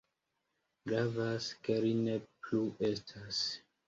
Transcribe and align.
Gravas, 0.91 1.49
ke 1.67 1.75
li 1.83 1.91
ne 1.99 2.15
plu 2.47 2.63
estas. 2.89 3.43